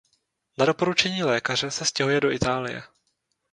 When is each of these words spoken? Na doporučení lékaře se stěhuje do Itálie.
Na 0.57 0.65
doporučení 0.65 1.23
lékaře 1.23 1.71
se 1.71 1.85
stěhuje 1.85 2.19
do 2.19 2.31
Itálie. 2.31 2.83